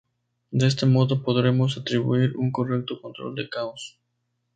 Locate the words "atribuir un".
1.77-2.51